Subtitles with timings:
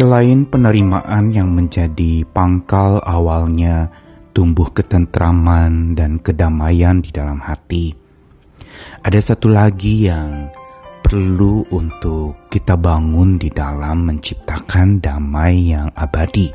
[0.00, 3.92] Selain penerimaan yang menjadi pangkal awalnya
[4.32, 7.92] tumbuh ketentraman dan kedamaian di dalam hati,
[9.04, 10.48] ada satu lagi yang
[11.04, 16.48] perlu untuk kita bangun di dalam menciptakan damai yang abadi.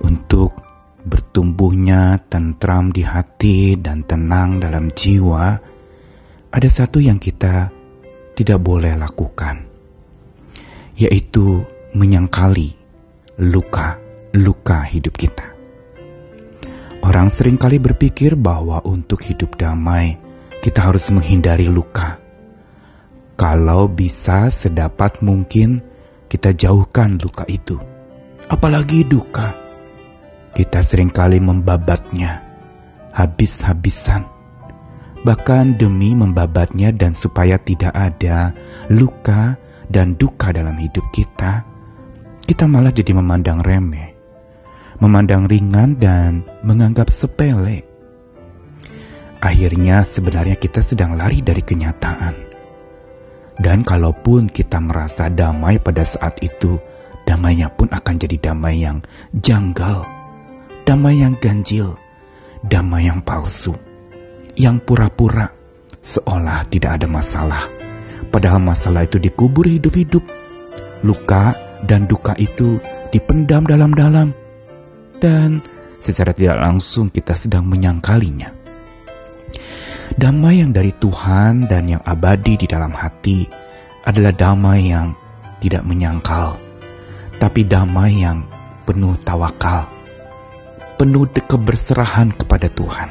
[0.00, 0.56] Untuk
[1.04, 5.60] bertumbuhnya tentram di hati dan tenang dalam jiwa,
[6.48, 7.68] ada satu yang kita
[8.32, 9.68] tidak boleh lakukan,
[10.96, 11.60] yaitu
[11.90, 12.76] menyangkali
[13.40, 15.56] luka-luka hidup kita.
[17.00, 20.20] Orang sering kali berpikir bahwa untuk hidup damai,
[20.60, 22.20] kita harus menghindari luka.
[23.40, 25.80] Kalau bisa sedapat mungkin,
[26.28, 27.80] kita jauhkan luka itu.
[28.44, 29.56] Apalagi duka.
[30.52, 32.44] Kita sering kali membabatnya,
[33.16, 34.28] habis-habisan.
[35.24, 38.52] Bahkan demi membabatnya dan supaya tidak ada
[38.92, 39.56] luka
[39.88, 41.69] dan duka dalam hidup kita,
[42.50, 44.10] kita malah jadi memandang remeh,
[44.98, 47.86] memandang ringan dan menganggap sepele.
[49.38, 52.50] Akhirnya sebenarnya kita sedang lari dari kenyataan.
[53.54, 56.82] Dan kalaupun kita merasa damai pada saat itu,
[57.22, 58.98] damainya pun akan jadi damai yang
[59.30, 60.02] janggal,
[60.82, 61.94] damai yang ganjil,
[62.66, 63.78] damai yang palsu,
[64.58, 65.54] yang pura-pura,
[66.02, 67.70] seolah tidak ada masalah.
[68.26, 70.26] Padahal masalah itu dikubur hidup-hidup.
[71.06, 72.80] Luka dan duka itu
[73.14, 74.36] dipendam dalam-dalam,
[75.20, 75.64] dan
[76.00, 78.52] secara tidak langsung kita sedang menyangkalinya.
[80.16, 83.46] Damai yang dari Tuhan dan yang abadi di dalam hati
[84.04, 85.14] adalah damai yang
[85.64, 86.58] tidak menyangkal,
[87.38, 88.44] tapi damai yang
[88.84, 89.86] penuh tawakal,
[90.98, 93.08] penuh keberserahan kepada Tuhan.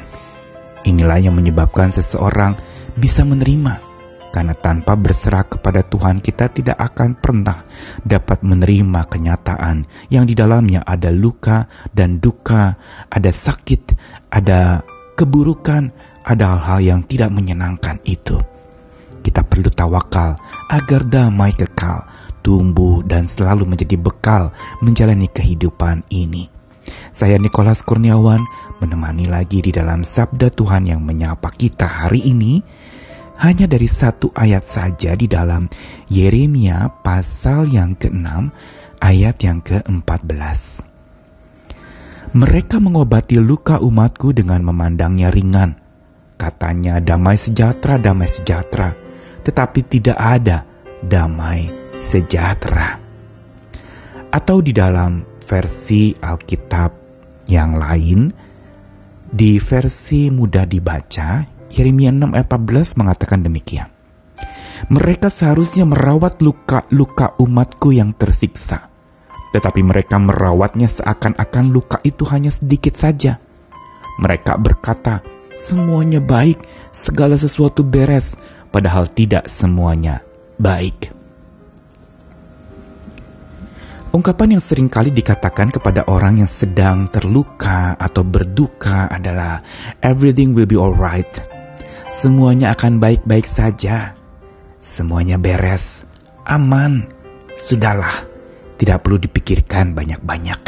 [0.86, 2.56] Inilah yang menyebabkan seseorang
[2.96, 3.89] bisa menerima
[4.30, 7.66] karena tanpa berserah kepada Tuhan kita tidak akan pernah
[8.06, 12.78] dapat menerima kenyataan yang di dalamnya ada luka dan duka,
[13.10, 13.94] ada sakit,
[14.30, 14.86] ada
[15.18, 15.90] keburukan,
[16.22, 18.38] ada hal-hal yang tidak menyenangkan itu.
[19.20, 20.38] Kita perlu tawakal
[20.72, 22.08] agar damai kekal,
[22.40, 26.48] tumbuh dan selalu menjadi bekal menjalani kehidupan ini.
[27.12, 28.40] Saya Nikolas Kurniawan
[28.80, 32.64] menemani lagi di dalam sabda Tuhan yang menyapa kita hari ini
[33.40, 35.64] hanya dari satu ayat saja di dalam
[36.12, 38.28] Yeremia pasal yang ke-6
[39.00, 40.84] ayat yang ke-14.
[42.36, 45.80] Mereka mengobati luka umatku dengan memandangnya ringan.
[46.36, 48.92] Katanya damai sejahtera, damai sejahtera.
[49.40, 50.68] Tetapi tidak ada
[51.00, 53.00] damai sejahtera.
[54.30, 56.92] Atau di dalam versi Alkitab
[57.48, 58.30] yang lain,
[59.32, 63.88] di versi mudah dibaca Yeremia 6 ayat 14 mengatakan demikian.
[64.90, 68.90] Mereka seharusnya merawat luka-luka umatku yang tersiksa.
[69.50, 73.38] Tetapi mereka merawatnya seakan-akan luka itu hanya sedikit saja.
[74.18, 75.22] Mereka berkata,
[75.54, 76.62] semuanya baik,
[76.94, 78.34] segala sesuatu beres,
[78.70, 80.22] padahal tidak semuanya
[80.56, 81.12] baik.
[84.10, 89.62] Ungkapan yang sering kali dikatakan kepada orang yang sedang terluka atau berduka adalah
[90.02, 91.59] everything will be alright
[92.20, 94.12] semuanya akan baik-baik saja.
[94.84, 96.04] Semuanya beres,
[96.44, 97.08] aman,
[97.56, 98.28] sudahlah,
[98.76, 100.60] tidak perlu dipikirkan banyak-banyak.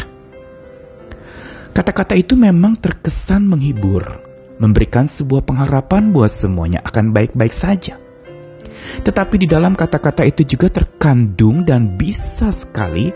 [1.76, 4.04] Kata-kata itu memang terkesan menghibur,
[4.56, 8.00] memberikan sebuah pengharapan bahwa semuanya akan baik-baik saja.
[9.04, 13.12] Tetapi di dalam kata-kata itu juga terkandung dan bisa sekali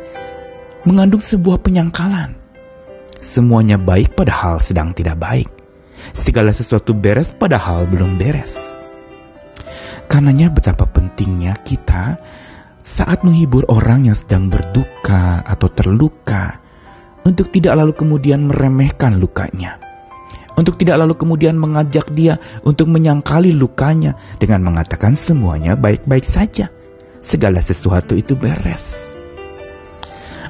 [0.84, 2.36] mengandung sebuah penyangkalan.
[3.16, 5.55] Semuanya baik padahal sedang tidak baik
[6.12, 8.54] segala sesuatu beres padahal belum beres.
[10.06, 12.18] Karenanya betapa pentingnya kita
[12.86, 16.62] saat menghibur orang yang sedang berduka atau terluka
[17.26, 19.82] untuk tidak lalu kemudian meremehkan lukanya.
[20.56, 26.72] Untuk tidak lalu kemudian mengajak dia untuk menyangkali lukanya dengan mengatakan semuanya baik-baik saja.
[27.20, 28.95] Segala sesuatu itu beres.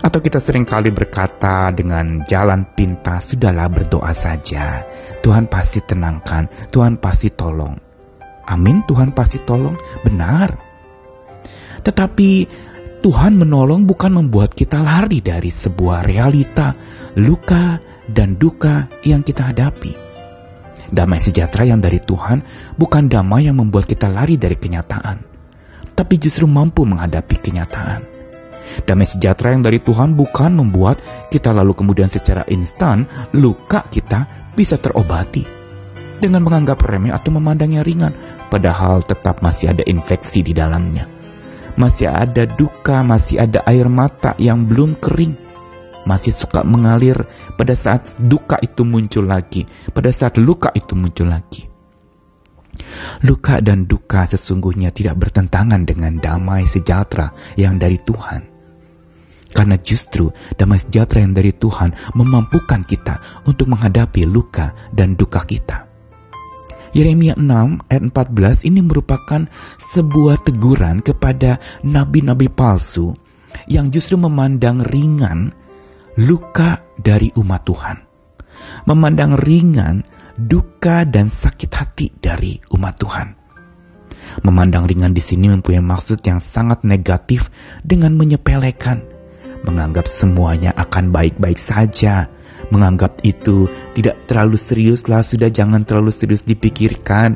[0.07, 4.87] Atau kita sering kali berkata dengan jalan pintas, sudahlah berdoa saja.
[5.19, 7.75] Tuhan pasti tenangkan, Tuhan pasti tolong.
[8.47, 9.75] Amin, Tuhan pasti tolong.
[10.07, 10.55] Benar.
[11.83, 12.31] Tetapi
[13.03, 16.79] Tuhan menolong bukan membuat kita lari dari sebuah realita,
[17.19, 19.91] luka, dan duka yang kita hadapi.
[20.87, 22.47] Damai sejahtera yang dari Tuhan
[22.79, 25.19] bukan damai yang membuat kita lari dari kenyataan,
[25.99, 28.16] tapi justru mampu menghadapi kenyataan.
[28.85, 31.01] Damai sejahtera yang dari Tuhan bukan membuat
[31.33, 35.57] kita lalu kemudian secara instan luka kita bisa terobati
[36.17, 38.13] dengan menganggap remeh atau memandangnya ringan,
[38.49, 41.13] padahal tetap masih ada infeksi di dalamnya.
[41.77, 45.37] masih ada duka, masih ada air mata yang belum kering,
[46.09, 47.21] masih suka mengalir
[47.53, 51.69] pada saat duka itu muncul lagi, pada saat luka itu muncul lagi.
[53.29, 58.56] Luka dan duka sesungguhnya tidak bertentangan dengan damai sejahtera yang dari Tuhan.
[59.57, 60.29] Karena justru
[60.61, 65.89] damai sejahtera yang dari Tuhan memampukan kita untuk menghadapi luka dan duka kita.
[66.93, 69.49] Yeremia 6 ayat 14 ini merupakan
[69.97, 73.17] sebuah teguran kepada nabi-nabi palsu
[73.69, 75.53] yang justru memandang ringan
[76.21, 77.97] luka dari umat Tuhan.
[78.89, 80.05] Memandang ringan
[80.37, 83.29] duka dan sakit hati dari umat Tuhan.
[84.45, 87.49] Memandang ringan di sini mempunyai maksud yang sangat negatif
[87.81, 89.16] dengan menyepelekan,
[89.67, 92.31] menganggap semuanya akan baik-baik saja,
[92.71, 93.67] menganggap itu
[93.99, 97.35] tidak terlalu serius lah, sudah jangan terlalu serius dipikirkan.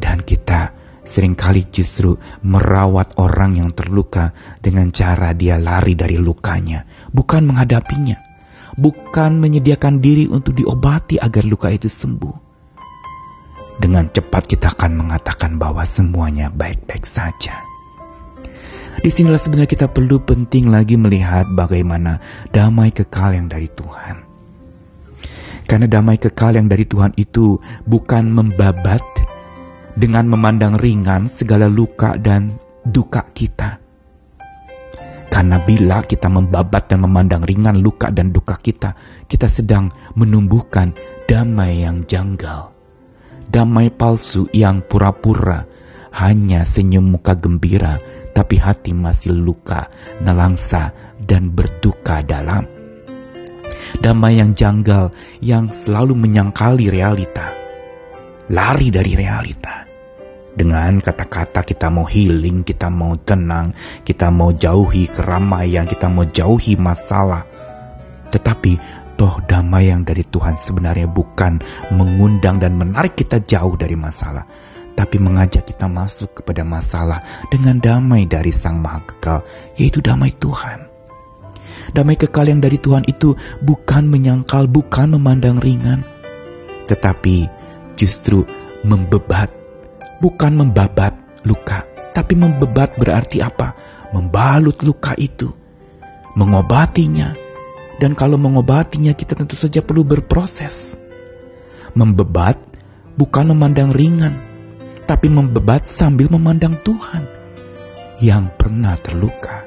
[0.00, 2.14] Dan kita sering kali justru
[2.44, 8.20] merawat orang yang terluka dengan cara dia lari dari lukanya, bukan menghadapinya,
[8.76, 12.52] bukan menyediakan diri untuk diobati agar luka itu sembuh.
[13.80, 17.69] Dengan cepat kita akan mengatakan bahwa semuanya baik-baik saja.
[18.98, 22.18] Di sinilah sebenarnya kita perlu penting lagi melihat bagaimana
[22.50, 24.26] damai kekal yang dari Tuhan.
[25.70, 29.00] Karena damai kekal yang dari Tuhan itu bukan membabat
[29.94, 33.78] dengan memandang ringan segala luka dan duka kita.
[35.30, 38.98] Karena bila kita membabat dan memandang ringan luka dan duka kita,
[39.30, 40.90] kita sedang menumbuhkan
[41.30, 42.74] damai yang janggal.
[43.46, 45.70] Damai palsu yang pura-pura,
[46.10, 48.02] hanya senyum muka gembira,
[48.40, 49.92] tapi hati masih luka,
[50.24, 52.80] nelangsa, dan berduka dalam
[54.00, 55.12] damai yang janggal
[55.44, 57.52] yang selalu menyangkali realita.
[58.50, 59.84] Lari dari realita.
[60.50, 63.70] Dengan kata-kata kita mau healing, kita mau tenang,
[64.02, 67.46] kita mau jauhi keramaian, kita mau jauhi masalah.
[68.34, 68.72] Tetapi
[69.14, 71.62] toh damai yang dari Tuhan sebenarnya bukan
[71.94, 74.42] mengundang dan menarik kita jauh dari masalah,
[75.00, 79.40] tapi mengajak kita masuk kepada masalah dengan damai dari Sang Maha Kekal,
[79.80, 80.92] yaitu damai Tuhan.
[81.96, 83.32] Damai kekal yang dari Tuhan itu
[83.64, 86.04] bukan menyangkal, bukan memandang ringan,
[86.84, 87.48] tetapi
[87.96, 88.44] justru
[88.84, 89.48] membebat,
[90.20, 91.16] bukan membabat
[91.48, 93.72] luka, tapi membebat berarti apa?
[94.12, 95.48] Membalut luka itu,
[96.36, 97.32] mengobatinya,
[97.96, 101.00] dan kalau mengobatinya kita tentu saja perlu berproses.
[101.96, 102.60] Membebat
[103.16, 104.49] bukan memandang ringan,
[105.10, 107.26] tapi membebat sambil memandang Tuhan
[108.22, 109.66] yang pernah terluka.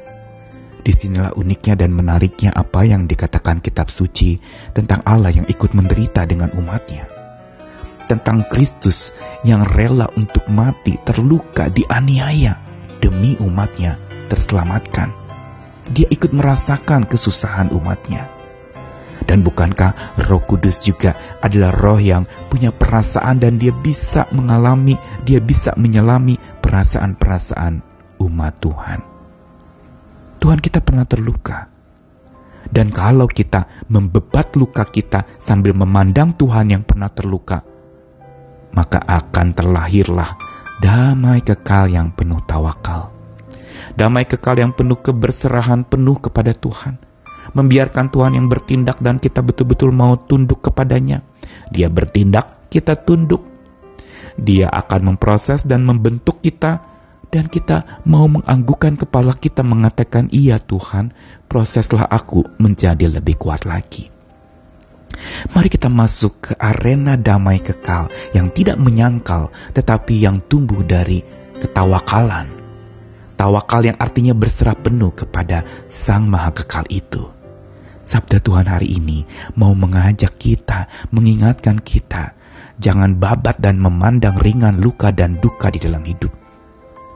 [0.79, 4.39] Di sinilah uniknya dan menariknya apa yang dikatakan kitab suci
[4.71, 7.11] tentang Allah yang ikut menderita dengan umatnya.
[8.07, 9.11] Tentang Kristus
[9.43, 12.63] yang rela untuk mati, terluka, dianiaya
[13.03, 13.99] demi umatnya
[14.31, 15.11] terselamatkan.
[15.91, 18.42] Dia ikut merasakan kesusahan umatnya.
[19.33, 22.21] Dan bukankah roh kudus juga adalah roh yang
[22.53, 24.93] punya perasaan dan dia bisa mengalami,
[25.25, 27.81] dia bisa menyelami perasaan-perasaan
[28.21, 28.99] umat Tuhan.
[30.37, 31.65] Tuhan kita pernah terluka.
[32.69, 37.65] Dan kalau kita membebat luka kita sambil memandang Tuhan yang pernah terluka,
[38.69, 40.37] maka akan terlahirlah
[40.77, 43.09] damai kekal yang penuh tawakal.
[43.97, 47.12] Damai kekal yang penuh keberserahan penuh kepada Tuhan.
[47.51, 51.19] Membiarkan Tuhan yang bertindak dan kita betul-betul mau tunduk kepadanya.
[51.67, 53.43] Dia bertindak, kita tunduk.
[54.39, 56.81] Dia akan memproses dan membentuk kita
[57.33, 61.11] dan kita mau menganggukkan kepala kita mengatakan, "Iya Tuhan,
[61.49, 64.13] proseslah aku menjadi lebih kuat lagi."
[65.53, 71.21] Mari kita masuk ke arena damai kekal yang tidak menyangkal, tetapi yang tumbuh dari
[71.61, 72.62] ketawakalan.
[73.33, 77.29] Tawakal yang artinya berserah penuh kepada Sang Maha Kekal itu.
[78.03, 79.23] Sabda Tuhan hari ini
[79.55, 82.35] mau mengajak kita, mengingatkan kita,
[82.77, 86.43] jangan babat dan memandang ringan luka dan duka di dalam hidup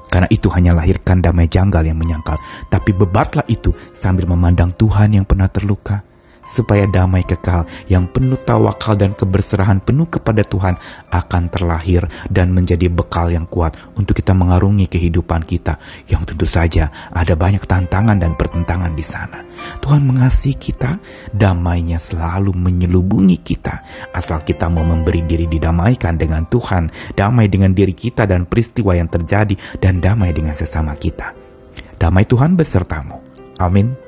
[0.07, 2.39] karena itu hanya lahirkan damai janggal yang menyangkal.
[2.71, 6.06] Tapi bebatlah itu sambil memandang Tuhan yang pernah terluka
[6.51, 10.79] supaya damai kekal yang penuh tawakal dan keberserahan penuh kepada Tuhan
[11.11, 17.11] akan terlahir dan menjadi bekal yang kuat untuk kita mengarungi kehidupan kita yang tentu saja
[17.11, 19.43] ada banyak tantangan dan pertentangan di sana.
[19.81, 21.01] Tuhan mengasihi kita,
[21.33, 27.93] damainya selalu menyelubungi kita asal kita mau memberi diri didamaikan dengan Tuhan, damai dengan diri
[27.93, 31.33] kita dan peristiwa yang terjadi dan damai dengan sesama kita.
[31.97, 33.17] Damai Tuhan besertamu.
[33.57, 34.06] Amin.